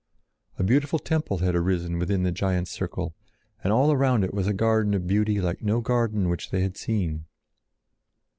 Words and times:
A 0.57 0.63
beautiful 0.63 0.97
temple 0.97 1.37
had 1.37 1.53
arisen 1.55 1.99
within 1.99 2.23
the 2.23 2.31
giant 2.31 2.67
circle, 2.67 3.15
and 3.63 3.71
all 3.71 3.91
around 3.91 4.23
it 4.23 4.33
was 4.33 4.47
a 4.47 4.51
garden 4.53 4.95
of 4.95 5.05
beauty 5.05 5.39
like 5.39 5.61
no 5.61 5.79
garden 5.79 6.27
which 6.27 6.49
they 6.49 6.61
had 6.61 6.75
seen. 6.75 7.27